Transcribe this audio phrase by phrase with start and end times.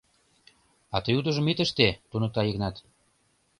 [0.95, 2.75] —А тый утыжым ит ыште,— туныкта Йыгнат.